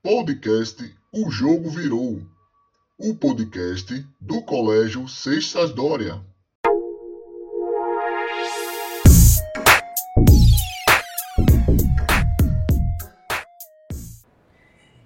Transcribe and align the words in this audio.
Podcast 0.00 0.94
O 1.12 1.28
Jogo 1.28 1.70
Virou. 1.70 2.22
O 2.96 3.16
podcast 3.16 4.06
do 4.20 4.40
Colégio 4.42 5.08
Sextas 5.08 5.72
Dória. 5.72 6.20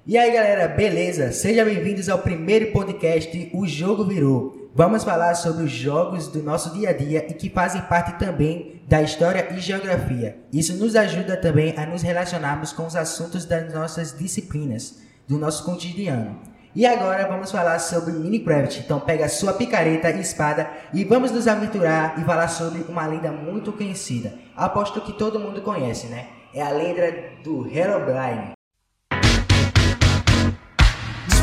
E 0.06 0.18
aí 0.18 0.30
galera, 0.30 0.68
beleza? 0.68 1.32
Sejam 1.32 1.64
bem-vindos 1.64 2.10
ao 2.10 2.18
primeiro 2.18 2.70
podcast 2.70 3.50
O 3.54 3.66
Jogo 3.66 4.04
Virou. 4.04 4.61
Vamos 4.74 5.04
falar 5.04 5.34
sobre 5.34 5.64
os 5.64 5.70
jogos 5.70 6.28
do 6.28 6.42
nosso 6.42 6.72
dia 6.72 6.88
a 6.88 6.92
dia 6.94 7.26
e 7.28 7.34
que 7.34 7.50
fazem 7.50 7.82
parte 7.82 8.18
também 8.18 8.80
da 8.88 9.02
história 9.02 9.52
e 9.52 9.60
geografia. 9.60 10.38
Isso 10.50 10.74
nos 10.78 10.96
ajuda 10.96 11.36
também 11.36 11.74
a 11.76 11.84
nos 11.84 12.00
relacionarmos 12.00 12.72
com 12.72 12.86
os 12.86 12.96
assuntos 12.96 13.44
das 13.44 13.70
nossas 13.70 14.16
disciplinas, 14.16 15.02
do 15.28 15.36
nosso 15.36 15.62
cotidiano. 15.64 16.40
E 16.74 16.86
agora 16.86 17.28
vamos 17.28 17.52
falar 17.52 17.78
sobre 17.80 18.14
Minecraft. 18.14 18.80
Então 18.80 18.98
pega 18.98 19.28
sua 19.28 19.52
picareta 19.52 20.08
e 20.10 20.22
espada 20.22 20.70
e 20.94 21.04
vamos 21.04 21.30
nos 21.30 21.46
aventurar 21.46 22.18
e 22.18 22.24
falar 22.24 22.48
sobre 22.48 22.80
uma 22.88 23.06
lenda 23.06 23.30
muito 23.30 23.74
conhecida. 23.74 24.32
Aposto 24.56 25.02
que 25.02 25.12
todo 25.12 25.38
mundo 25.38 25.60
conhece, 25.60 26.06
né? 26.06 26.28
É 26.54 26.62
a 26.62 26.70
lenda 26.70 27.12
do 27.44 27.70
Herobrine. 27.70 28.54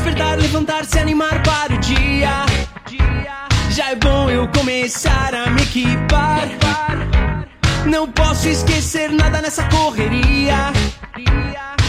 Despertar, 0.00 0.38
levantar, 0.38 0.86
se 0.86 0.98
animar 0.98 1.42
para 1.42 1.74
o 1.74 1.78
dia. 1.78 2.46
Já 3.68 3.90
é 3.90 3.96
bom 3.96 4.30
eu 4.30 4.48
começar 4.48 5.34
a 5.34 5.50
me 5.50 5.60
equipar. 5.60 6.48
Não 7.84 8.10
posso 8.10 8.48
esquecer 8.48 9.12
nada 9.12 9.42
nessa 9.42 9.62
correria. 9.64 10.72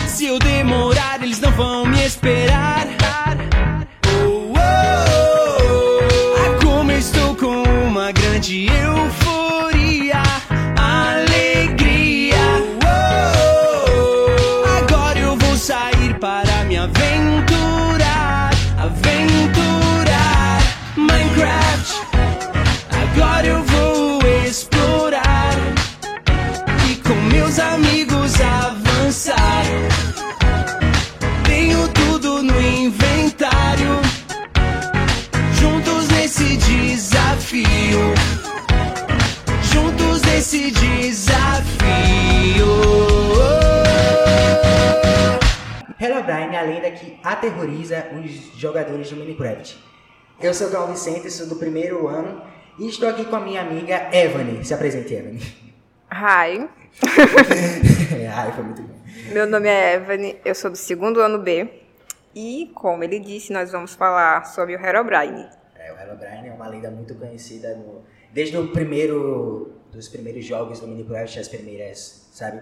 Se 0.07 0.25
eu 0.25 0.39
demorar, 0.39 1.23
eles 1.23 1.39
não 1.39 1.51
vão 1.51 1.85
me 1.85 2.05
esperar. 2.05 2.85
Oh, 4.25 4.51
oh, 4.51 4.57
oh. 4.57 6.35
Ah, 6.35 6.65
como 6.65 6.91
eu 6.91 6.99
estou 6.99 7.33
com 7.33 7.63
uma 7.63 8.11
grande 8.11 8.65
euforia. 8.65 9.20
Herobrine 45.99 46.55
é 46.55 46.59
a 46.59 46.61
lenda 46.63 46.91
que 46.91 47.19
aterroriza 47.23 48.07
os 48.13 48.31
jogadores 48.59 49.09
do 49.09 49.15
Minecraft. 49.15 49.77
Eu 50.39 50.53
sou 50.53 50.67
o 50.67 50.71
Gal 50.71 50.87
Vicente, 50.87 51.29
sou 51.29 51.47
do 51.47 51.55
primeiro 51.55 52.07
ano 52.07 52.41
e 52.79 52.87
estou 52.87 53.07
aqui 53.09 53.25
com 53.25 53.35
a 53.35 53.39
minha 53.39 53.61
amiga 53.61 54.09
Evany. 54.15 54.63
Se 54.65 54.73
apresente, 54.73 55.13
Evany. 55.13 55.39
Hi, 56.11 56.67
Ai, 58.35 58.51
foi 58.53 58.63
muito 58.63 58.81
bom. 58.81 58.95
meu 59.31 59.47
nome 59.47 59.67
é 59.69 59.93
Evelyn, 59.95 60.35
eu 60.43 60.53
sou 60.53 60.69
do 60.69 60.75
segundo 60.77 61.21
ano 61.21 61.39
B 61.39 61.69
e, 62.35 62.69
como 62.75 63.03
ele 63.03 63.19
disse, 63.19 63.53
nós 63.53 63.71
vamos 63.71 63.93
falar 63.95 64.45
sobre 64.45 64.75
o 64.75 64.85
Herobrine. 64.85 65.47
É, 65.77 65.93
o 65.93 65.97
Herobrine 65.99 66.49
é 66.49 66.53
uma 66.53 66.67
lenda 66.67 66.91
muito 66.91 67.15
conhecida 67.15 67.75
no- 67.75 68.03
desde 68.33 68.57
o 68.57 68.67
primeiro 68.69 69.73
dos 69.91 70.07
primeiros 70.09 70.43
jogos 70.45 70.79
do 70.81 70.87
Minecraft, 70.87 71.39
as 71.39 71.47
primeiras, 71.47 72.29
sabe? 72.33 72.61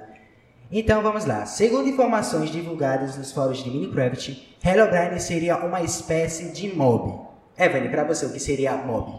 Então 0.72 1.02
vamos 1.02 1.26
lá. 1.26 1.46
Segundo 1.48 1.90
informações 1.90 2.52
divulgadas 2.52 3.18
nos 3.18 3.32
fóruns 3.32 3.64
de 3.64 3.72
Minecraft, 3.72 4.58
Herobrine 4.64 5.20
seria 5.20 5.58
uma 5.58 5.82
espécie 5.82 6.52
de 6.52 6.76
mob. 6.76 7.28
Evelyn, 7.58 7.90
pra 7.90 8.04
você, 8.04 8.28
o 8.28 8.32
que 8.32 8.40
seria 8.40 8.74
mob? 8.78 9.12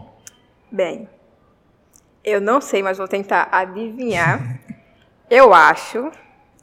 Bem, 0.71 1.09
eu 2.23 2.39
não 2.39 2.61
sei, 2.61 2.81
mas 2.81 2.97
vou 2.97 3.07
tentar 3.07 3.49
adivinhar. 3.51 4.59
Eu 5.29 5.53
acho 5.53 6.11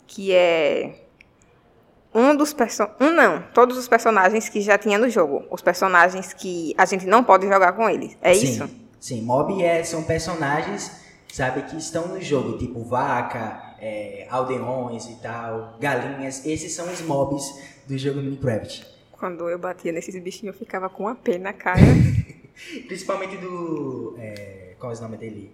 que 0.06 0.34
é 0.34 1.06
um 2.14 2.36
dos 2.36 2.52
person... 2.52 2.86
um 3.00 3.10
não, 3.10 3.42
todos 3.54 3.78
os 3.78 3.88
personagens 3.88 4.48
que 4.48 4.60
já 4.60 4.76
tinha 4.76 4.98
no 4.98 5.08
jogo, 5.08 5.46
os 5.50 5.62
personagens 5.62 6.34
que 6.34 6.74
a 6.76 6.84
gente 6.84 7.06
não 7.06 7.24
pode 7.24 7.46
jogar 7.48 7.72
com 7.72 7.88
eles. 7.88 8.16
É 8.20 8.34
sim, 8.34 8.44
isso? 8.44 8.70
Sim, 9.00 9.22
mob 9.22 9.62
é, 9.62 9.82
são 9.84 10.02
personagens, 10.02 10.90
sabe, 11.32 11.62
que 11.62 11.76
estão 11.76 12.08
no 12.08 12.20
jogo, 12.20 12.58
tipo 12.58 12.84
vaca, 12.84 13.67
é, 13.80 14.26
aldeões 14.30 15.06
e 15.06 15.16
tal, 15.16 15.76
galinhas. 15.80 16.44
Esses 16.44 16.72
são 16.72 16.90
os 16.92 17.00
mobs 17.02 17.44
do 17.86 17.96
jogo 17.96 18.20
Minecraft. 18.20 18.86
Quando 19.12 19.48
eu 19.48 19.58
batia 19.58 19.92
nesses 19.92 20.14
bichinhos, 20.22 20.54
eu 20.54 20.58
ficava 20.58 20.88
com 20.88 21.08
a 21.08 21.14
pena 21.14 21.44
na 21.44 21.52
cara. 21.52 21.80
Principalmente 22.86 23.36
do. 23.36 24.16
É, 24.18 24.74
qual 24.78 24.92
é 24.92 24.96
o 24.96 25.00
nome 25.00 25.16
dele? 25.16 25.52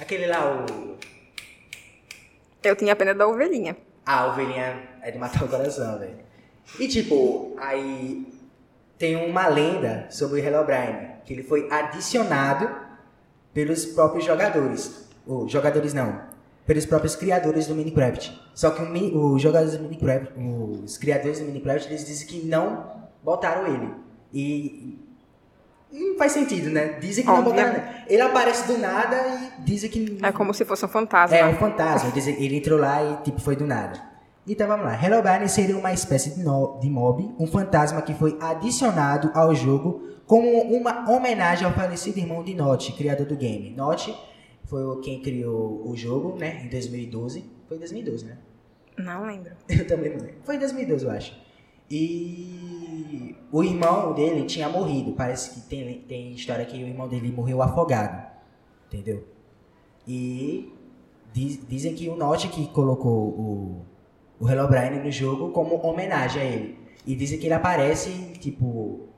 Aquele 0.00 0.26
lá, 0.26 0.64
o. 0.66 0.96
Eu 2.62 2.76
tinha 2.76 2.94
pena 2.94 3.14
da 3.14 3.26
ovelhinha. 3.26 3.76
A 4.04 4.26
ovelhinha 4.26 4.88
é 5.02 5.10
de 5.10 5.18
matar 5.18 5.44
o 5.44 5.48
coração, 5.48 5.98
velho. 5.98 6.18
E 6.78 6.88
tipo, 6.88 7.56
aí 7.58 8.26
tem 8.98 9.16
uma 9.16 9.48
lenda 9.48 10.06
sobre 10.10 10.40
o 10.40 10.44
Herobrine, 10.44 11.10
que 11.24 11.32
ele 11.32 11.42
foi 11.42 11.70
adicionado 11.70 12.68
pelos 13.52 13.86
próprios 13.86 14.24
jogadores. 14.24 15.08
Ou 15.26 15.48
jogadores 15.48 15.94
não, 15.94 16.22
pelos 16.70 16.86
próprios 16.86 17.16
criadores 17.16 17.66
do 17.66 17.74
Minecraft. 17.74 18.32
Só 18.54 18.70
que 18.70 18.80
o 18.80 19.34
os 19.34 19.42
jogadores 19.42 19.76
do 19.76 19.82
Minecraft, 19.82 20.34
os 20.84 20.96
criadores 20.96 21.40
do 21.40 21.46
Minecraft, 21.46 21.88
eles 21.88 22.04
dizem 22.06 22.28
que 22.28 22.46
não 22.46 22.86
botaram 23.24 23.66
ele. 23.66 23.88
E 24.32 24.96
não 25.92 26.16
faz 26.16 26.30
sentido, 26.30 26.70
né? 26.70 26.98
Dizem 27.00 27.24
que 27.24 27.30
não 27.30 27.40
Obviamente. 27.40 27.74
botaram. 27.74 28.04
Ele 28.08 28.22
aparece 28.22 28.68
do 28.68 28.78
nada 28.78 29.16
e 29.58 29.62
dizem 29.64 29.90
que 29.90 30.18
É 30.22 30.30
como 30.30 30.54
se 30.54 30.64
fosse 30.64 30.84
um 30.84 30.88
fantasma. 30.88 31.36
é 31.36 31.44
um 31.44 31.54
fantasma, 31.56 32.12
ele 32.16 32.58
entrou 32.58 32.78
lá 32.78 33.02
e 33.02 33.16
tipo 33.24 33.40
foi 33.40 33.56
do 33.56 33.66
nada. 33.66 34.00
Então 34.46 34.68
vamos 34.68 34.86
lá, 34.86 34.94
Herobrine 35.04 35.48
seria 35.48 35.76
uma 35.76 35.92
espécie 35.92 36.36
de, 36.36 36.44
no- 36.44 36.78
de 36.80 36.88
mob, 36.88 37.34
um 37.36 37.48
fantasma 37.48 38.00
que 38.02 38.14
foi 38.14 38.38
adicionado 38.40 39.32
ao 39.34 39.52
jogo 39.56 40.02
como 40.24 40.48
uma 40.62 41.10
homenagem 41.10 41.66
ao 41.66 41.72
falecido 41.72 42.18
irmão 42.20 42.44
de 42.44 42.54
Notch, 42.54 42.92
criador 42.96 43.26
do 43.26 43.34
game. 43.36 43.74
Notch 43.76 44.08
foi 44.70 45.00
quem 45.02 45.20
criou 45.20 45.82
o 45.84 45.96
jogo, 45.96 46.38
né, 46.38 46.62
em 46.64 46.68
2012. 46.68 47.44
Foi 47.66 47.76
em 47.76 47.80
2012, 47.80 48.24
né? 48.24 48.38
Não 48.96 49.26
lembro. 49.26 49.50
Eu 49.68 49.86
também 49.86 50.10
não 50.10 50.18
lembro. 50.18 50.36
Foi 50.44 50.54
em 50.54 50.58
2012, 50.60 51.04
eu 51.04 51.10
acho. 51.10 51.36
E 51.90 53.34
o 53.50 53.64
irmão 53.64 54.12
dele 54.14 54.44
tinha 54.46 54.68
morrido. 54.68 55.12
Parece 55.12 55.50
que 55.50 55.60
tem, 55.68 56.00
tem 56.02 56.32
história 56.32 56.64
que 56.64 56.76
o 56.76 56.86
irmão 56.86 57.08
dele 57.08 57.32
morreu 57.32 57.60
afogado. 57.62 58.30
Entendeu? 58.86 59.24
E 60.06 60.72
diz- 61.32 61.58
dizem 61.68 61.94
que 61.94 62.08
o 62.08 62.16
Notch 62.16 62.48
que 62.48 62.68
colocou 62.68 63.28
o, 63.28 63.82
o 64.38 64.48
Herobrine 64.48 65.00
no 65.02 65.10
jogo 65.10 65.50
como 65.50 65.76
homenagem 65.84 66.42
a 66.42 66.44
ele. 66.44 66.78
E 67.06 67.16
dizem 67.16 67.38
que 67.38 67.46
ele 67.46 67.54
aparece, 67.54 68.10
tipo, 68.38 69.08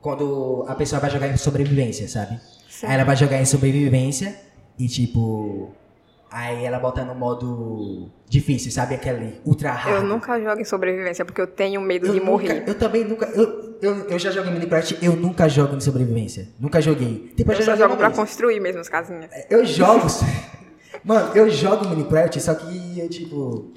quando 0.00 0.64
a 0.68 0.74
pessoa 0.74 1.00
vai 1.00 1.10
jogar 1.10 1.28
em 1.28 1.36
sobrevivência, 1.36 2.08
sabe? 2.08 2.40
Sim. 2.68 2.86
Aí 2.86 2.94
ela 2.94 3.04
vai 3.04 3.16
jogar 3.16 3.40
em 3.40 3.44
sobrevivência 3.44 4.34
e, 4.78 4.88
tipo, 4.88 5.70
aí 6.30 6.64
ela 6.64 6.78
bota 6.78 7.04
no 7.04 7.14
modo 7.14 8.08
difícil, 8.28 8.70
sabe? 8.72 8.94
Aquele 8.94 9.40
ultra 9.44 9.72
hard. 9.72 9.96
Eu 9.96 10.02
nunca 10.02 10.40
jogo 10.40 10.60
em 10.60 10.64
sobrevivência 10.64 11.24
porque 11.24 11.40
eu 11.40 11.46
tenho 11.46 11.80
medo 11.80 12.06
Eu 12.06 12.12
de 12.14 12.18
nunca- 12.20 12.30
morrer. 12.30 12.64
eu 12.66 12.74
também 12.78 13.04
nunca. 13.04 13.26
Eu, 13.26 13.78
eu, 13.82 13.94
eu 14.08 14.18
já 14.18 14.30
joguei 14.30 14.52
Minecraft, 14.52 14.98
eu 15.02 15.14
nunca 15.16 15.48
jogo 15.48 15.76
em 15.76 15.80
sobrevivência. 15.80 16.48
Nunca 16.58 16.80
joguei. 16.80 17.32
Tipo, 17.36 17.52
Eu 17.52 17.56
só 17.56 17.62
joguei 17.62 17.82
jogo 17.82 17.96
pra 17.96 18.08
vez. 18.08 18.18
construir 18.18 18.60
mesmo 18.60 18.80
as 18.80 18.88
casinhas. 18.88 19.30
Eu 19.50 19.64
jogo. 19.64 20.06
Mano, 21.04 21.34
eu 21.34 21.50
jogo 21.50 21.86
Minecraft, 21.88 22.40
só 22.40 22.54
que 22.54 22.98
eu, 23.00 23.08
tipo. 23.08 23.72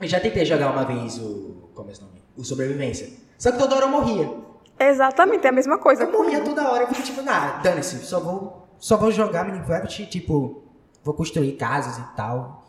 Eu 0.00 0.08
já 0.08 0.18
tentei 0.20 0.44
jogar 0.44 0.70
uma 0.72 0.84
vez 0.84 1.18
o. 1.18 1.68
Como 1.74 1.90
é 1.90 1.92
o 1.94 2.00
nome? 2.02 2.22
O 2.36 2.44
Sobrevivência. 2.44 3.08
Só 3.38 3.50
que 3.52 3.58
toda 3.58 3.74
hora 3.76 3.84
eu 3.86 3.90
morria. 3.90 4.30
Exatamente, 4.78 5.46
é 5.46 5.50
a 5.50 5.52
mesma 5.52 5.78
coisa. 5.78 6.04
Eu 6.04 6.12
morria 6.12 6.40
toda 6.40 6.68
hora. 6.70 6.84
Eu 6.84 6.88
fico 6.88 7.02
tipo, 7.02 7.20
ah, 7.28 7.60
dane-se, 7.62 7.98
só 7.98 8.20
vou, 8.20 8.61
só 8.82 8.96
vou 8.96 9.12
jogar 9.12 9.44
Minecraft, 9.44 10.06
tipo, 10.06 10.64
vou 11.04 11.14
construir 11.14 11.52
casas 11.52 11.98
e 11.98 12.16
tal. 12.16 12.66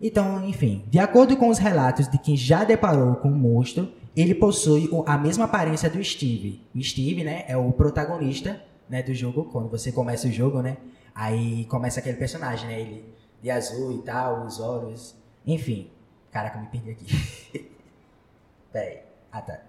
Então, 0.00 0.44
enfim, 0.44 0.84
de 0.88 0.98
acordo 0.98 1.36
com 1.36 1.48
os 1.48 1.58
relatos 1.58 2.08
de 2.08 2.18
quem 2.18 2.36
já 2.36 2.64
deparou 2.64 3.14
com 3.14 3.28
o 3.28 3.36
monstro, 3.36 3.88
ele 4.16 4.34
possui 4.34 4.90
a 5.06 5.16
mesma 5.16 5.44
aparência 5.44 5.88
do 5.88 6.02
Steve. 6.02 6.60
O 6.74 6.82
Steve, 6.82 7.22
né, 7.22 7.44
é 7.46 7.56
o 7.56 7.70
protagonista, 7.70 8.60
né, 8.88 9.00
do 9.00 9.14
jogo, 9.14 9.44
quando 9.44 9.68
você 9.68 9.92
começa 9.92 10.26
o 10.26 10.32
jogo, 10.32 10.60
né, 10.60 10.76
aí 11.14 11.66
começa 11.66 12.00
aquele 12.00 12.16
personagem, 12.16 12.68
né, 12.68 12.80
ele 12.80 13.04
de 13.40 13.48
azul 13.48 13.92
e 13.92 14.02
tal, 14.02 14.44
os 14.46 14.58
olhos, 14.58 15.14
enfim. 15.46 15.88
Caraca, 16.32 16.58
me 16.58 16.66
perdi 16.66 16.90
aqui. 16.90 17.70
Peraí. 18.72 18.98
Ah, 19.30 19.40
tá. 19.40 19.60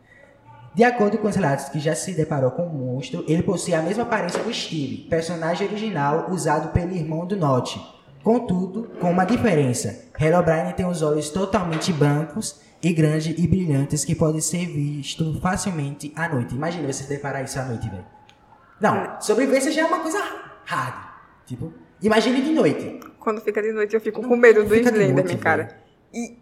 De 0.75 0.83
acordo 0.83 1.17
com 1.17 1.29
os 1.29 1.35
relatos 1.37 1.69
que 1.69 1.79
já 1.79 1.95
se 1.95 2.13
deparou 2.13 2.51
com 2.51 2.63
o 2.63 2.69
monstro, 2.69 3.23
ele 3.29 3.41
possui 3.41 3.73
a 3.73 3.81
mesma 3.81 4.03
aparência 4.03 4.43
do 4.43 4.53
Steve, 4.53 5.07
personagem 5.09 5.65
original 5.65 6.27
usado 6.29 6.73
pelo 6.73 6.93
irmão 6.93 7.25
do 7.25 7.37
Notch. 7.37 7.77
Contudo, 8.21 8.91
com 8.99 9.09
uma 9.09 9.23
diferença. 9.23 10.09
Herobrine 10.19 10.73
tem 10.73 10.85
os 10.85 11.01
olhos 11.01 11.29
totalmente 11.29 11.93
brancos 11.93 12.59
e 12.83 12.91
grandes 12.91 13.37
e 13.37 13.47
brilhantes 13.47 14.03
que 14.03 14.13
podem 14.13 14.41
ser 14.41 14.65
vistos 14.65 15.39
facilmente 15.39 16.11
à 16.13 16.27
noite. 16.27 16.53
Imagina 16.53 16.91
você 16.91 17.05
deparar 17.05 17.41
isso 17.45 17.57
à 17.57 17.63
noite, 17.63 17.89
velho. 17.89 18.05
Não, 18.81 19.21
sobrevivência 19.21 19.71
já 19.71 19.83
é 19.83 19.85
uma 19.85 19.99
coisa 19.99 20.21
hard. 20.65 20.95
Tipo, 21.45 21.73
imagine 22.01 22.41
de 22.41 22.51
noite. 22.51 22.99
Quando 23.17 23.39
fica 23.39 23.61
de 23.61 23.71
noite, 23.71 23.95
eu 23.95 24.01
fico 24.01 24.21
Não, 24.21 24.27
com 24.27 24.35
medo 24.35 24.65
do 24.65 24.75
Slenderman, 24.75 25.37
cara. 25.37 25.77
E 26.13 26.37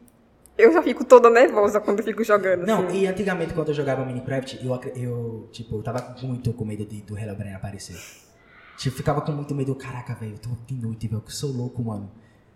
eu 0.58 0.72
já 0.72 0.82
fico 0.82 1.04
toda 1.04 1.30
nervosa 1.30 1.80
quando 1.80 2.00
eu 2.00 2.06
fico 2.06 2.24
jogando. 2.24 2.66
Não, 2.66 2.86
assim. 2.86 3.02
e 3.02 3.08
antigamente 3.08 3.54
quando 3.54 3.70
eu 3.70 3.74
jogava 3.74 4.06
Minecraft, 4.06 4.60
eu, 4.64 4.80
eu 4.96 5.50
tipo, 5.52 5.78
eu 5.78 5.84
tava 5.84 6.16
muito 6.22 6.54
com 6.54 6.66
medo 6.66 6.86
de, 6.86 7.02
do 7.02 7.18
Herobrine 7.18 7.54
aparecer. 7.56 7.98
Tipo, 8.78 8.96
ficava 8.98 9.22
com 9.22 9.32
muito 9.32 9.54
medo, 9.56 9.74
caraca, 9.76 10.14
velho, 10.16 10.34
eu 10.34 10.38
tô 10.38 10.50
de 10.68 10.76
noite, 10.76 11.08
velho, 11.08 11.22
que 11.22 11.30
eu 11.30 11.36
sou 11.36 11.52
louco, 11.52 11.84
mano. 11.84 12.12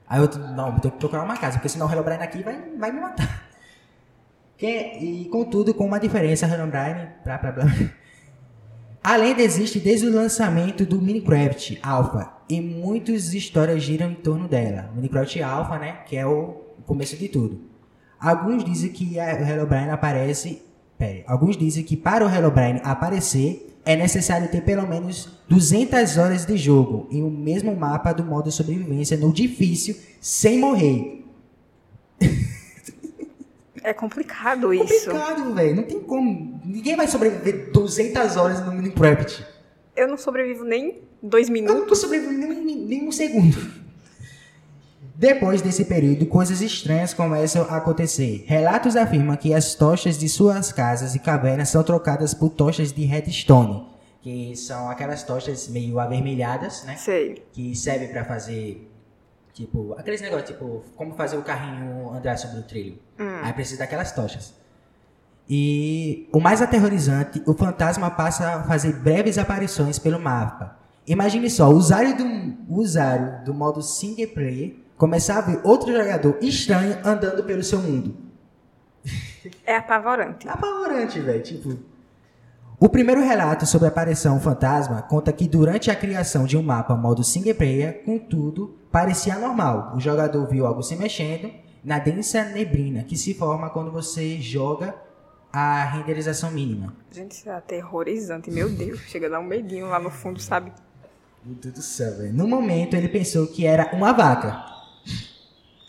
Aí 0.08 0.22
eu, 0.22 0.30
não, 0.56 0.74
eu 0.74 0.80
tenho 0.80 0.94
que 0.94 1.00
procurar 1.00 1.24
uma 1.24 1.38
casa, 1.38 1.58
porque 1.58 1.70
senão 1.70 1.88
o 1.88 1.92
Herobrine 1.92 2.24
aqui 2.24 2.44
vai, 2.44 2.62
vai 2.78 2.92
me 2.92 3.02
matar. 3.02 3.48
Que, 4.58 4.66
e 4.66 5.30
contudo, 5.30 5.72
com 5.72 5.86
uma 5.86 6.00
diferença, 6.00 6.48
Herobrine, 6.48 7.10
blá, 7.24 7.38
blá, 7.38 7.52
blá. 7.52 7.66
A 9.04 9.16
lenda 9.16 9.44
existe 9.44 9.80
desde 9.80 10.08
o 10.08 10.12
lançamento 10.12 10.84
do 10.84 11.00
Minecraft 11.00 11.80
Alpha 11.84 12.34
e 12.50 12.60
muitas 12.60 13.36
histórias 13.36 13.84
giram 13.84 14.10
em 14.10 14.16
torno 14.16 14.48
dela. 14.48 14.90
Minecraft 14.96 15.44
Alpha, 15.44 15.78
né, 15.78 16.00
que 16.08 16.18
é 16.18 16.26
o 16.26 16.56
começo 16.88 17.16
de 17.16 17.30
tudo. 17.30 17.77
Alguns 18.20 18.64
dizem 18.64 18.90
que 18.90 19.20
a- 19.20 19.36
o 19.40 19.44
Herobrine 19.44 19.90
aparece. 19.90 20.62
Pera, 20.98 21.24
alguns 21.28 21.56
dizem 21.56 21.84
que 21.84 21.96
para 21.96 22.26
o 22.26 22.30
Herobrine 22.30 22.82
aparecer 22.84 23.76
é 23.86 23.96
necessário 23.96 24.48
ter 24.50 24.62
pelo 24.62 24.88
menos 24.88 25.30
200 25.48 26.18
horas 26.18 26.46
de 26.46 26.58
jogo 26.58 27.08
em 27.12 27.22
o 27.24 27.30
mesmo 27.30 27.76
mapa 27.76 28.12
do 28.12 28.24
modo 28.24 28.52
sobrevivência 28.52 29.16
no 29.16 29.32
difícil 29.32 29.96
sem 30.20 30.58
morrer. 30.60 31.24
É 33.84 33.94
complicado 33.94 34.74
isso. 34.74 35.06
Complicado, 35.12 35.54
velho. 35.54 35.76
Não 35.76 35.84
tem 35.84 36.00
como. 36.02 36.60
Ninguém 36.66 36.96
vai 36.96 37.08
sobreviver 37.08 37.72
200 37.72 38.36
horas 38.36 38.66
no 38.66 38.74
Minecraft. 38.74 39.46
Eu 39.96 40.08
não 40.08 40.18
sobrevivo 40.18 40.64
nem 40.66 41.00
dois 41.24 41.48
Eu 41.48 41.54
não 41.56 41.62
minutos. 41.62 41.88
tô 41.88 41.96
sobrevivendo 41.96 42.54
nem, 42.54 42.76
nem 42.76 43.08
um 43.08 43.12
segundo. 43.12 43.56
Depois 45.20 45.64
desse 45.64 45.84
período, 45.84 46.28
coisas 46.28 46.62
estranhas 46.62 47.12
começam 47.12 47.64
a 47.64 47.78
acontecer. 47.78 48.44
Relatos 48.46 48.96
afirmam 48.96 49.36
que 49.36 49.52
as 49.52 49.74
tochas 49.74 50.16
de 50.16 50.30
suas 50.30 50.72
casas 50.72 51.16
e 51.16 51.20
cavernas 51.20 51.70
são 51.70 51.82
trocadas 51.82 52.36
por 52.36 52.52
tochas 52.52 52.94
de 52.94 53.04
redstone, 53.04 53.84
que 54.22 54.56
são 54.56 54.92
aquelas 54.92 55.24
tochas 55.24 55.70
meio 55.70 56.00
avermelhadas, 56.00 56.84
né? 56.84 56.96
Sei. 56.98 57.44
Que 57.52 57.76
servem 57.76 58.10
pra 58.10 58.26
fazer, 58.26 58.92
tipo, 59.56 59.96
aqueles 59.98 60.22
negócios, 60.22 60.50
tipo, 60.52 60.84
como 60.96 61.16
fazer 61.16 61.38
o 61.38 61.42
carrinho 61.42 62.14
andar 62.14 62.38
sobre 62.38 62.60
o 62.60 62.64
trilho. 62.64 63.00
Aí 63.42 63.52
precisa 63.54 63.80
daquelas 63.80 64.12
tochas. 64.12 64.54
E 65.50 66.30
o 66.32 66.40
mais 66.40 66.62
aterrorizante, 66.62 67.42
o 67.48 67.56
fantasma 67.56 68.12
passa 68.12 68.58
a 68.58 68.64
fazer 68.66 68.94
breves 68.94 69.40
aparições 69.40 69.98
pelo 69.98 70.20
mapa. 70.20 70.78
Imagine 71.08 71.50
só, 71.50 71.72
o 71.72 71.76
usuário 71.76 72.16
do, 72.16 72.24
o 72.70 72.82
usuário 72.82 73.44
do 73.44 73.52
modo 73.52 73.82
single 73.82 74.28
player 74.28 74.86
começar 74.98 75.38
a 75.38 75.42
ver 75.42 75.62
outro 75.64 75.96
jogador 75.96 76.38
estranho 76.42 76.98
andando 77.06 77.44
pelo 77.44 77.64
seu 77.64 77.80
mundo. 77.80 78.16
É 79.66 79.78
apavorante. 79.78 80.48
É 80.48 80.52
apavorante, 80.52 81.20
velho. 81.20 81.42
Tipo. 81.42 81.78
O 82.80 82.90
primeiro 82.90 83.22
relato 83.22 83.66
sobre 83.66 83.88
a 83.88 83.90
aparição 83.90 84.40
fantasma 84.40 85.02
conta 85.02 85.32
que 85.32 85.48
durante 85.48 85.90
a 85.90 85.96
criação 85.96 86.46
de 86.46 86.58
um 86.58 86.62
mapa 86.62 86.96
modo 86.96 87.24
single 87.24 87.56
player, 87.56 88.04
contudo, 88.04 88.78
parecia 88.92 89.36
normal. 89.40 89.94
O 89.96 90.00
jogador 90.00 90.46
viu 90.48 90.66
algo 90.66 90.84
se 90.84 90.96
mexendo 90.96 91.50
na 91.84 91.98
densa 91.98 92.44
neblina 92.44 93.04
que 93.04 93.16
se 93.18 93.34
forma 93.34 93.70
quando 93.70 93.92
você 93.92 94.40
joga 94.40 94.94
a 95.52 95.86
renderização 95.86 96.52
mínima. 96.52 96.94
Gente, 97.12 97.32
isso 97.32 97.50
é 97.50 97.54
aterrorizante. 97.54 98.52
Meu 98.52 98.70
Deus. 98.70 99.00
Chega 99.08 99.28
a 99.28 99.30
dar 99.32 99.40
um 99.40 99.46
medinho 99.46 99.88
lá 99.88 99.98
no 99.98 100.12
fundo, 100.12 100.40
sabe? 100.40 100.72
Meu 101.44 101.56
Deus 101.56 101.74
do 101.74 101.82
céu, 101.82 102.18
velho. 102.18 102.34
No 102.34 102.48
momento 102.48 102.96
ele 102.96 103.08
pensou 103.08 103.48
que 103.48 103.66
era 103.66 103.90
uma 103.96 104.12
vaca. 104.12 104.78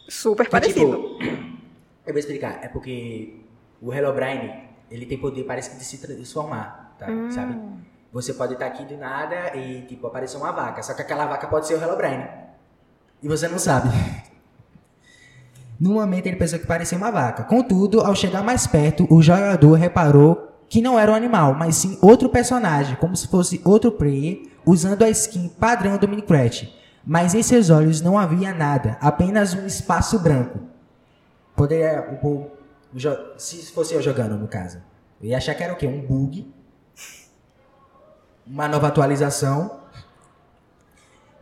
Super 0.09 0.47
Que, 0.47 0.51
parecido. 0.51 1.19
tipo, 1.19 1.19
eu 2.07 2.13
vou 2.13 2.19
explicar. 2.19 2.61
É 2.63 2.69
porque 2.69 3.41
o 3.81 3.93
Herobrine, 3.93 4.65
ele 4.91 5.07
tem 5.07 5.19
poder, 5.19 5.45
parece 5.45 5.71
que 5.71 5.77
de 5.77 5.85
se 5.85 5.99
transformar, 5.99 6.95
tá? 6.99 7.07
Sabe? 7.31 7.59
Você 8.13 8.33
pode 8.33 8.55
estar 8.55 8.67
aqui 8.67 8.85
do 8.85 8.97
nada 8.97 9.55
e, 9.57 9.83
tipo, 9.83 10.07
aparecer 10.07 10.39
uma 10.39 10.51
vaca. 10.51 10.83
Só 10.83 10.95
que 10.95 11.03
aquela 11.03 11.27
vaca 11.27 11.47
pode 11.47 11.67
ser 11.67 11.75
o 11.75 11.83
Herobrine. 11.83 12.25
E 13.23 13.29
você 13.29 13.49
não 13.49 13.59
sabe. 13.59 13.89
No 15.81 15.93
momento 15.93 16.27
ele 16.27 16.35
pensou 16.35 16.59
que 16.59 16.67
parecia 16.67 16.99
uma 16.99 17.13
vaca. 17.13 17.45
Contudo, 17.45 18.01
ao 18.01 18.13
chegar 18.13 18.43
mais 18.43 18.67
perto, 18.67 19.07
o 19.09 19.23
jogador 19.23 19.75
reparou 19.75 20.49
que 20.69 20.83
não 20.83 20.99
era 20.99 21.13
um 21.13 21.15
animal, 21.15 21.55
mas 21.55 21.77
sim 21.77 21.97
outro 22.03 22.29
personagem, 22.29 22.97
como 22.97 23.15
se 23.17 23.29
fosse 23.29 23.61
outro 23.65 23.93
player, 23.93 24.43
usando 24.67 25.05
a 25.05 25.09
skin 25.09 25.49
padrão 25.49 25.97
do 25.97 26.09
Minecraft. 26.09 26.75
Mas 27.05 27.35
em 27.35 27.43
seus 27.43 27.71
olhos 27.71 28.01
não 28.01 28.19
havia 28.19 28.53
nada, 28.53 28.97
apenas 29.01 29.55
um 29.55 29.67
espaço 29.67 30.19
branco. 30.19 30.59
Poderia. 31.57 32.19
o- 32.23 32.27
o- 32.29 32.51
se 33.37 33.71
fosse 33.73 33.95
eu 33.95 34.01
jogando, 34.03 34.37
no 34.37 34.47
caso. 34.49 34.79
Eu 35.21 35.29
ia 35.31 35.37
achar 35.37 35.55
que 35.55 35.63
era 35.63 35.73
o 35.73 35.77
quê? 35.77 35.87
Um 35.87 36.01
bug. 36.01 36.47
Uma 38.47 38.69
nova 38.69 38.87
atualização. 38.89 39.81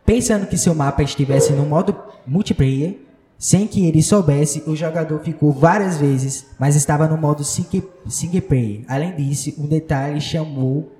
Pensando 0.05 0.47
que 0.47 0.57
seu 0.57 0.73
mapa 0.73 1.03
estivesse 1.03 1.53
no 1.53 1.65
modo 1.65 1.95
multiplayer, 2.25 2.97
sem 3.37 3.67
que 3.67 3.87
ele 3.87 4.01
soubesse, 4.01 4.63
o 4.65 4.75
jogador 4.75 5.19
ficou 5.19 5.51
várias 5.51 5.97
vezes, 5.97 6.47
mas 6.57 6.75
estava 6.75 7.07
no 7.07 7.17
modo 7.17 7.43
single 7.43 8.41
player. 8.47 8.83
Além 8.87 9.15
disso, 9.15 9.53
um 9.61 9.67
detalhe 9.67 10.19
chamou 10.21 10.91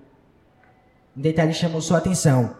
um 1.15 1.21
detalhe 1.21 1.51
chamou 1.53 1.81
sua 1.81 1.97
atenção. 1.97 2.55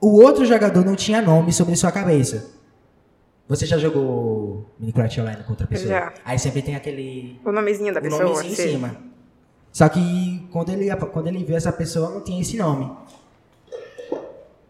O 0.00 0.22
outro 0.22 0.44
jogador 0.44 0.84
não 0.84 0.94
tinha 0.94 1.20
nome 1.20 1.52
sobre 1.52 1.74
sua 1.76 1.90
cabeça. 1.90 2.50
Você 3.48 3.64
já 3.66 3.78
jogou 3.78 4.66
Minecraft 4.78 5.20
Online 5.22 5.42
com 5.44 5.50
outra 5.50 5.66
pessoa? 5.66 5.88
Já. 5.88 6.12
Aí 6.24 6.38
sempre 6.38 6.60
tem 6.62 6.76
aquele 6.76 7.40
O 7.44 7.50
nomezinho 7.50 7.92
da 7.94 8.00
o 8.00 8.02
pessoa. 8.02 8.22
nomezinho 8.24 8.52
em 8.52 8.54
cima. 8.54 8.96
Só 9.72 9.88
que 9.88 10.46
quando 10.52 10.70
ele, 10.70 10.94
quando 10.96 11.26
ele 11.28 11.42
viu 11.44 11.56
essa 11.56 11.72
pessoa, 11.72 12.10
não 12.10 12.20
tinha 12.22 12.40
esse 12.40 12.56
nome. 12.56 12.90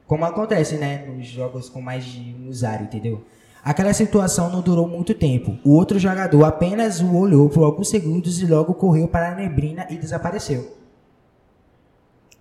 Como 0.07 0.25
acontece, 0.25 0.77
né? 0.77 1.05
Nos 1.07 1.27
jogos 1.27 1.69
com 1.69 1.81
mais 1.83 2.05
de 2.05 2.35
um 2.41 2.49
usuário, 2.49 2.85
entendeu? 2.85 3.25
Aquela 3.63 3.93
situação 3.93 4.49
não 4.51 4.63
durou 4.63 4.89
muito 4.89 5.13
tempo. 5.13 5.59
O 5.65 5.75
outro 5.75 5.99
jogador 5.99 6.45
apenas 6.45 7.01
o 7.01 7.15
olhou 7.17 7.51
por 7.51 7.65
alguns 7.65 7.91
segundos 7.91 8.41
e 8.41 8.47
logo 8.47 8.73
correu 8.75 9.09
para 9.09 9.33
a 9.33 9.35
neblina 9.35 9.87
e 9.91 9.97
desapareceu. 9.97 10.75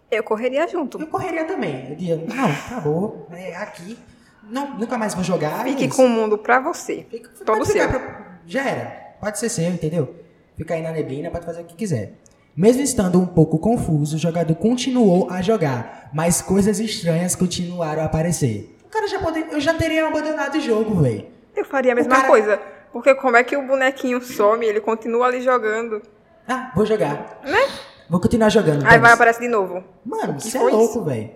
Eu 0.09 0.23
correria 0.23 0.67
junto. 0.67 0.99
Eu 0.99 1.07
correria 1.07 1.45
também. 1.45 1.89
Eu 1.89 1.95
diria, 1.95 2.15
não, 2.27 2.45
acabou. 2.49 3.27
É 3.31 3.55
aqui. 3.55 3.97
Não, 4.49 4.77
nunca 4.77 4.97
mais 4.97 5.13
vou 5.13 5.23
jogar. 5.23 5.67
é 5.67 5.71
Fique 5.71 5.89
com 5.89 6.05
o 6.05 6.09
mundo 6.09 6.37
pra 6.37 6.59
você. 6.59 7.05
Fica- 7.09 7.29
Todo 7.45 7.65
seu. 7.65 7.87
pra- 7.89 8.37
Já 8.45 8.63
era. 8.63 9.07
Pode 9.19 9.37
ser 9.39 9.49
seu, 9.49 9.69
entendeu? 9.69 10.15
Fica 10.55 10.73
aí 10.73 10.81
na 10.81 10.91
neblina, 10.91 11.29
pode 11.29 11.45
fazer 11.45 11.61
o 11.61 11.65
que 11.65 11.75
quiser. 11.75 12.13
Mesmo 12.55 12.81
estando 12.81 13.19
um 13.19 13.25
pouco 13.25 13.59
confuso, 13.59 14.15
o 14.15 14.19
jogador 14.19 14.55
continuou 14.55 15.29
a 15.29 15.41
jogar, 15.41 16.09
mas 16.13 16.41
coisas 16.41 16.79
estranhas 16.79 17.35
continuaram 17.35 18.01
a 18.01 18.05
aparecer. 18.05 18.75
O 18.85 18.89
cara 18.89 19.07
já 19.07 19.19
pode, 19.19 19.39
eu 19.51 19.59
já 19.59 19.73
teria 19.73 20.07
abandonado 20.07 20.55
o 20.55 20.61
jogo, 20.61 20.95
velho. 21.01 21.27
Eu 21.55 21.65
faria 21.65 21.91
a 21.91 21.95
mesma 21.95 22.15
cara- 22.15 22.27
coisa. 22.27 22.59
Porque 22.93 23.13
como 23.15 23.35
é 23.35 23.43
que 23.43 23.55
o 23.57 23.67
bonequinho 23.67 24.21
some, 24.23 24.65
ele 24.65 24.79
continua 24.79 25.27
ali 25.27 25.41
jogando. 25.41 26.01
Ah, 26.47 26.71
vou 26.73 26.85
jogar. 26.85 27.41
Vou 28.09 28.19
continuar 28.19 28.49
jogando. 28.49 28.85
Aí 28.85 28.99
vai 28.99 29.11
aparecer 29.11 29.41
de 29.41 29.47
novo. 29.47 29.83
Mano, 30.05 30.39
você 30.39 30.57
é 30.57 30.61
louco, 30.61 31.03
velho. 31.03 31.29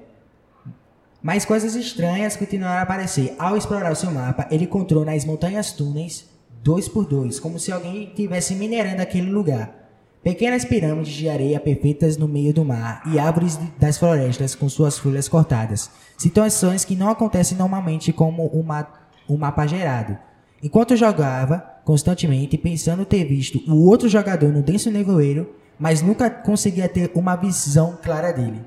Mas 1.22 1.46
coisas 1.46 1.76
estranhas 1.76 2.36
continuaram 2.36 2.80
a 2.80 2.82
aparecer. 2.82 3.36
Ao 3.38 3.56
explorar 3.56 3.92
o 3.92 3.96
seu 3.96 4.10
mapa, 4.12 4.48
ele 4.50 4.64
encontrou 4.64 5.06
nas 5.06 5.24
montanhas 5.24 5.72
túneis, 5.72 6.28
dois 6.64 6.88
por 6.88 7.06
dois, 7.06 7.40
como 7.40 7.60
se 7.60 7.72
alguém 7.72 8.06
estivesse 8.06 8.56
minerando 8.56 9.02
aquele 9.02 9.30
lugar. 9.30 9.82
Pequenas 10.24 10.64
pirâmides 10.64 11.14
de 11.14 11.28
areia 11.28 11.60
perfeitas 11.60 12.16
no 12.16 12.28
meio 12.28 12.54
do 12.54 12.64
mar 12.64 13.02
e 13.08 13.20
árvores 13.20 13.60
das 13.80 13.98
florestas 13.98 14.54
com 14.54 14.70
suas 14.70 14.98
folhas 14.98 15.28
cortadas. 15.28 15.90
Situações 16.18 16.86
que 16.86 16.96
não 16.96 17.10
acontecem 17.10 17.58
normalmente 17.58 18.14
como 18.14 18.50
um, 18.56 18.64
ma 18.64 18.88
um 19.28 19.38
mapa 19.38 19.66
gerado. 19.66 20.18
Enquanto 20.62 20.96
jogava 20.96 21.58
constantemente, 21.84 22.58
pensando 22.58 23.04
ter 23.04 23.26
visto 23.26 23.60
o 23.68 23.88
outro 23.88 24.08
jogador 24.08 24.52
no 24.52 24.62
denso 24.62 24.92
nevoeiro, 24.92 25.56
mas 25.82 26.00
nunca 26.04 26.30
conseguia 26.30 26.88
ter 26.88 27.10
uma 27.16 27.36
visão 27.36 27.98
clara 28.04 28.32
dele. 28.32 28.62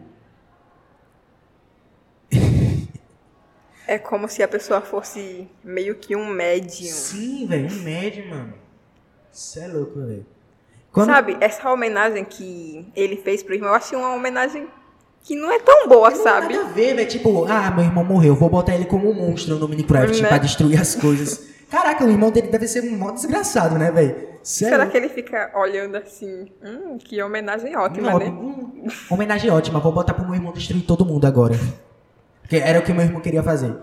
É 3.87 3.99
como 3.99 4.29
se 4.29 4.43
a 4.43 4.49
pessoa 4.49 4.81
fosse 4.81 5.47
meio 5.63 5.95
que 5.95 6.17
um 6.17 6.27
médium. 6.29 6.89
Sim, 6.91 7.47
velho, 7.47 7.71
um 7.71 7.83
médio, 7.83 8.29
mano. 8.29 8.55
Isso 9.33 9.61
é 9.61 9.69
louco, 9.69 10.01
velho. 10.01 10.27
Quando- 10.91 11.07
Sabe, 11.07 11.37
essa 11.41 11.71
homenagem 11.71 12.25
que 12.25 12.91
ele 12.97 13.17
fez 13.17 13.43
pro 13.43 13.55
irmão, 13.55 13.69
eu 13.71 13.75
achei 13.77 13.97
uma 13.97 14.15
homenagem 14.15 14.67
que 15.23 15.37
não 15.37 15.53
é 15.53 15.59
tão 15.61 15.87
boa, 15.89 16.09
Não 16.11 16.17
tem 16.17 16.23
sabe? 16.25 16.55
nada 16.55 16.69
a 16.69 16.73
ver, 16.73 16.95
velho. 16.97 17.09
Tipo, 17.09 17.45
ah, 17.45 17.71
meu 17.71 17.85
irmão 17.85 18.05
morreu, 18.05 18.35
vou 18.35 18.49
botar 18.49 18.75
ele 18.75 18.87
como 18.87 19.09
um 19.11 19.15
monstro 19.15 19.57
no 19.59 19.69
Minecraft 19.69 20.21
Né? 20.23 20.29
pra 20.29 20.39
destruir 20.39 20.81
as 20.81 20.95
coisas. 20.95 21.49
Caraca, 21.71 22.05
o 22.05 22.11
irmão 22.11 22.31
dele 22.31 22.49
deve 22.49 22.67
ser 22.67 22.83
um 22.85 22.97
mó 22.97 23.11
desgraçado, 23.13 23.79
né, 23.79 23.91
velho? 23.93 24.34
Sério? 24.45 24.77
Será 24.77 24.87
que 24.91 24.97
ele 24.97 25.09
fica 25.09 25.51
olhando 25.57 25.97
assim? 25.97 26.47
Hum, 26.63 26.99
que 26.99 27.21
homenagem 27.23 27.75
ótima, 27.77 28.11
Não, 28.11 28.19
né? 28.19 28.27
hum, 28.27 28.87
homenagem 29.11 29.51
ótima, 29.51 29.81
vou 29.81 29.91
botar 29.91 30.13
pro 30.13 30.25
meu 30.25 30.35
irmão 30.35 30.53
destruir 30.53 30.85
todo 30.85 31.05
mundo 31.05 31.27
agora. 31.27 31.59
Porque 32.43 32.57
era 32.57 32.79
o 32.79 32.83
que 32.83 32.93
meu 32.93 33.03
irmão 33.03 33.23
queria 33.23 33.43
fazer. 33.43 33.75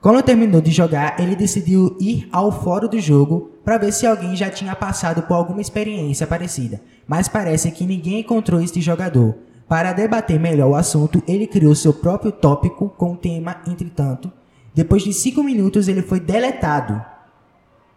Quando 0.00 0.20
terminou 0.20 0.60
de 0.60 0.72
jogar, 0.72 1.20
ele 1.20 1.36
decidiu 1.36 1.96
ir 2.00 2.28
ao 2.32 2.50
fórum 2.50 2.88
do 2.88 2.98
jogo 3.00 3.52
para 3.64 3.78
ver 3.78 3.92
se 3.92 4.04
alguém 4.04 4.34
já 4.34 4.50
tinha 4.50 4.74
passado 4.74 5.22
por 5.22 5.34
alguma 5.34 5.60
experiência 5.60 6.26
parecida. 6.26 6.80
Mas 7.06 7.28
parece 7.28 7.70
que 7.70 7.86
ninguém 7.86 8.18
encontrou 8.18 8.60
este 8.60 8.80
jogador. 8.80 9.36
Para 9.68 9.92
debater 9.92 10.40
melhor 10.40 10.70
o 10.70 10.74
assunto, 10.74 11.22
ele 11.28 11.46
criou 11.46 11.76
seu 11.76 11.94
próprio 11.94 12.32
tópico 12.32 12.88
com 12.88 13.12
o 13.12 13.16
tema, 13.16 13.62
entretanto. 13.68 14.32
Depois 14.74 15.04
de 15.04 15.12
5 15.12 15.40
minutos, 15.44 15.86
ele 15.86 16.02
foi 16.02 16.18
deletado. 16.18 17.00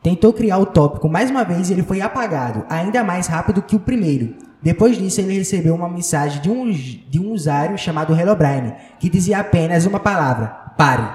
Tentou 0.05 0.31
criar 0.31 0.59
o 0.59 0.67
tópico 0.67 1.09
mais 1.09 1.31
uma 1.31 1.43
vez 1.43 1.67
e 1.67 1.73
ele 1.73 1.81
foi 1.81 1.99
apagado, 1.99 2.63
ainda 2.69 3.03
mais 3.03 3.25
rápido 3.25 3.63
que 3.63 3.75
o 3.75 3.79
primeiro. 3.79 4.35
Depois 4.61 4.99
disso, 4.99 5.19
ele 5.19 5.39
recebeu 5.39 5.73
uma 5.73 5.89
mensagem 5.89 6.39
de 6.43 6.47
um, 6.47 6.69
de 6.69 7.19
um 7.19 7.31
usuário 7.31 7.75
chamado 7.75 8.13
Herobrine, 8.13 8.75
que 8.99 9.09
dizia 9.09 9.39
apenas 9.39 9.87
uma 9.87 9.99
palavra: 9.99 10.45
pare. 10.77 11.09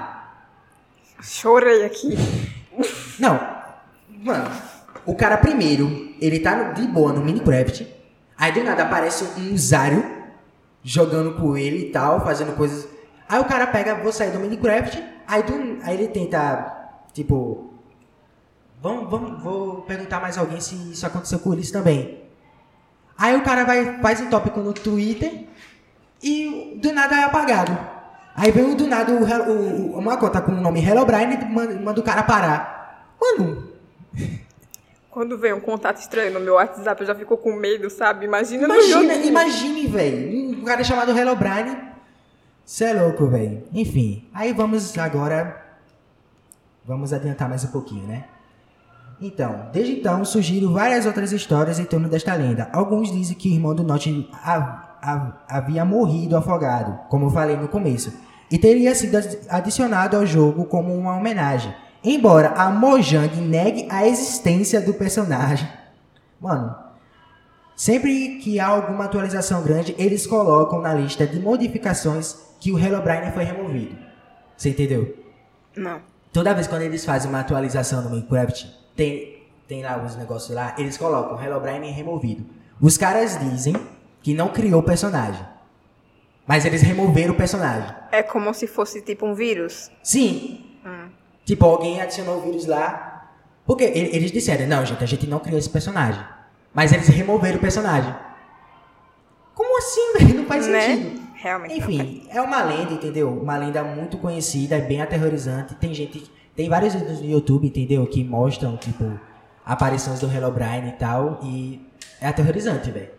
Chorei 1.21 1.85
aqui. 1.85 2.17
Não, 3.17 3.39
mano, 4.25 4.51
o 5.05 5.15
cara 5.15 5.37
primeiro, 5.37 6.13
ele 6.19 6.39
tá 6.41 6.53
no- 6.53 6.73
de 6.73 6.85
boa 6.85 7.13
no 7.13 7.23
Minecraft, 7.23 7.87
aí 8.37 8.51
do 8.51 8.61
nada 8.61 8.83
aparece 8.83 9.23
um 9.39 9.53
usuário 9.53 10.03
jogando 10.83 11.35
com 11.35 11.55
ele 11.55 11.77
e 11.77 11.91
tal, 11.91 12.25
fazendo 12.25 12.57
coisas. 12.57 12.85
Aí 13.29 13.39
o 13.39 13.45
cara 13.45 13.67
pega, 13.67 13.95
vou 13.95 14.11
sair 14.11 14.31
do 14.31 14.39
Minecraft, 14.39 15.01
aí, 15.25 15.43
do, 15.43 15.77
aí 15.83 15.93
ele 15.93 16.09
tenta, 16.09 16.89
tipo, 17.13 17.70
vamos, 18.81 19.09
vamos, 19.09 19.43
vou 19.43 19.81
perguntar 19.83 20.19
mais 20.19 20.37
alguém 20.37 20.59
se 20.59 20.75
isso 20.91 21.05
aconteceu 21.05 21.39
com 21.39 21.53
eles 21.53 21.71
também. 21.71 22.21
Aí 23.17 23.35
o 23.35 23.43
cara 23.43 23.63
vai, 23.63 23.99
faz 24.01 24.19
um 24.19 24.29
tópico 24.29 24.59
no 24.59 24.73
Twitter 24.73 25.45
e 26.23 26.79
do 26.81 26.91
nada 26.91 27.15
é 27.15 27.23
apagado. 27.23 27.77
Aí 28.35 28.51
vem 28.51 28.71
o 28.71 28.75
do 28.75 28.87
nada 28.87 29.11
o, 29.11 29.23
o- 29.23 29.97
uma 29.99 30.17
conta 30.17 30.41
com 30.41 30.51
o 30.53 30.61
nome 30.61 30.83
Herobrine 30.83 31.35
e 31.35 31.45
manda, 31.45 31.79
manda 31.79 31.99
o 31.99 32.03
cara 32.03 32.23
parar. 32.23 33.13
Mano, 33.19 33.69
Quando 35.09 35.37
vem 35.37 35.51
um 35.53 35.59
contato 35.59 35.97
estranho 35.97 36.33
no 36.33 36.39
meu 36.39 36.53
WhatsApp, 36.55 37.01
eu 37.01 37.07
já 37.07 37.13
fico 37.13 37.37
com 37.37 37.53
medo, 37.53 37.89
sabe? 37.89 38.25
Imagina, 38.25 38.63
imagina, 38.65 39.13
imagine, 39.15 39.87
velho. 39.87 40.57
Um 40.59 40.63
cara 40.63 40.83
chamado 40.83 41.11
Herobrine. 41.15 41.77
Você 42.65 42.85
é 42.85 42.93
louco, 42.93 43.27
velho. 43.27 43.63
Enfim, 43.73 44.27
aí 44.33 44.53
vamos 44.53 44.97
agora. 44.97 45.61
Vamos 46.85 47.11
adiantar 47.11 47.49
mais 47.49 47.63
um 47.65 47.67
pouquinho, 47.67 48.07
né? 48.07 48.23
Então, 49.21 49.67
desde 49.71 49.93
então 49.99 50.25
surgiram 50.25 50.73
várias 50.73 51.05
outras 51.05 51.31
histórias 51.31 51.77
em 51.79 51.85
torno 51.85 52.09
desta 52.09 52.33
lenda. 52.33 52.69
Alguns 52.73 53.11
dizem 53.11 53.35
que 53.37 53.49
o 53.49 53.53
irmão 53.53 53.75
do 53.75 53.83
Norte 53.83 54.27
ha- 54.33 54.97
ha- 55.01 55.37
havia 55.47 55.85
morrido 55.85 56.35
afogado, 56.35 56.99
como 57.07 57.29
falei 57.29 57.55
no 57.55 57.67
começo, 57.67 58.11
e 58.49 58.57
teria 58.57 58.95
sido 58.95 59.15
adi- 59.17 59.37
adicionado 59.47 60.17
ao 60.17 60.25
jogo 60.25 60.65
como 60.65 60.93
uma 60.95 61.15
homenagem. 61.15 61.73
Embora 62.03 62.49
a 62.49 62.71
Mojang 62.71 63.39
negue 63.41 63.85
a 63.91 64.07
existência 64.07 64.81
do 64.81 64.93
personagem. 64.95 65.67
Mano, 66.39 66.75
sempre 67.75 68.39
que 68.39 68.59
há 68.59 68.65
alguma 68.67 69.05
atualização 69.05 69.61
grande, 69.61 69.93
eles 69.99 70.25
colocam 70.25 70.81
na 70.81 70.93
lista 70.95 71.27
de 71.27 71.39
modificações 71.39 72.35
que 72.59 72.71
o 72.71 72.79
Herobrine 72.79 73.31
foi 73.31 73.43
removido. 73.43 73.95
Você 74.57 74.69
entendeu? 74.69 75.15
Não. 75.77 75.99
Toda 76.33 76.53
vez 76.55 76.65
quando 76.65 76.81
eles 76.83 77.05
fazem 77.05 77.29
uma 77.29 77.41
atualização 77.41 78.01
no 78.01 78.09
Minecraft, 78.09 78.71
tem, 79.01 79.43
tem 79.67 79.81
lá 79.81 80.03
os 80.03 80.15
negócios 80.15 80.55
lá, 80.55 80.75
eles 80.77 80.95
colocam 80.95 81.41
Herobrine 81.41 81.89
removido. 81.89 82.45
Os 82.79 82.97
caras 82.97 83.39
dizem 83.39 83.75
que 84.21 84.33
não 84.33 84.49
criou 84.49 84.81
o 84.81 84.83
personagem. 84.83 85.43
Mas 86.45 86.65
eles 86.65 86.83
removeram 86.83 87.33
o 87.33 87.37
personagem. 87.37 87.89
É 88.11 88.21
como 88.21 88.53
se 88.53 88.67
fosse 88.67 89.01
tipo 89.01 89.25
um 89.25 89.33
vírus. 89.33 89.89
Sim. 90.03 90.65
Tipo, 91.45 91.65
alguém 91.65 91.99
adicionou 91.99 92.37
o 92.37 92.41
vírus 92.41 92.65
lá. 92.67 93.29
Porque 93.65 93.83
eles 93.83 94.31
disseram, 94.31 94.67
não, 94.67 94.85
gente, 94.85 95.03
a 95.03 95.07
gente 95.07 95.25
não 95.27 95.39
criou 95.39 95.57
esse 95.57 95.69
personagem. 95.69 96.23
Mas 96.73 96.91
eles 96.91 97.07
removeram 97.07 97.57
o 97.57 97.61
personagem. 97.61 98.13
Como 99.55 99.77
assim, 99.77 100.13
velho? 100.19 100.41
Não 100.41 100.45
faz 100.45 100.67
né? 100.67 100.81
sentido. 100.81 101.21
Realmente. 101.35 101.77
Enfim, 101.79 102.27
é 102.29 102.39
uma 102.39 102.61
lenda, 102.63 102.93
entendeu? 102.93 103.29
Uma 103.29 103.57
lenda 103.57 103.83
muito 103.83 104.19
conhecida, 104.19 104.75
é 104.75 104.81
bem 104.81 105.01
aterrorizante. 105.01 105.73
Tem 105.73 105.91
gente, 105.91 106.29
tem 106.55 106.69
vários 106.69 106.93
vídeos 106.93 107.21
no 107.21 107.29
YouTube, 107.29 107.67
entendeu? 107.67 108.05
Que 108.07 108.23
mostram, 108.23 108.77
tipo, 108.77 109.19
aparições 109.65 110.19
do 110.19 110.31
Herobrine 110.31 110.89
e 110.89 110.93
tal. 110.93 111.39
E 111.43 111.81
é 112.19 112.27
aterrorizante, 112.27 112.91
velho. 112.91 113.09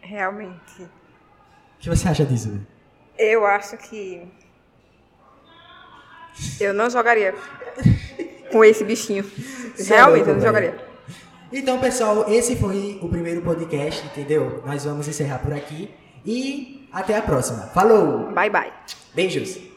Realmente. 0.00 0.82
O 0.82 0.88
que 1.78 1.88
você 1.88 2.08
acha 2.08 2.24
disso, 2.24 2.50
velho? 2.50 2.66
Eu 3.18 3.46
acho 3.46 3.76
que. 3.78 4.26
Eu 6.60 6.74
não 6.74 6.90
jogaria 6.90 7.34
com 8.52 8.64
esse 8.64 8.84
bichinho. 8.84 9.24
É 9.78 9.82
Realmente, 9.82 10.28
eu 10.28 10.34
não 10.34 10.42
jogaria. 10.42 10.86
Então, 11.52 11.78
pessoal, 11.78 12.26
esse 12.28 12.56
foi 12.56 12.98
o 13.00 13.08
primeiro 13.08 13.40
podcast, 13.40 14.04
entendeu? 14.06 14.62
Nós 14.66 14.84
vamos 14.84 15.08
encerrar 15.08 15.38
por 15.38 15.52
aqui. 15.52 15.90
E 16.24 16.88
até 16.92 17.16
a 17.16 17.22
próxima. 17.22 17.68
Falou! 17.68 18.32
Bye, 18.32 18.50
bye. 18.50 18.72
Beijos! 19.14 19.75